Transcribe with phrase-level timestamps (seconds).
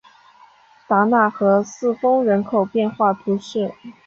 [0.87, 3.71] 达讷和四风人口变化图示